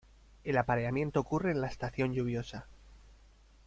[0.43, 2.65] El apareamiento ocurre en la estación lluviosa.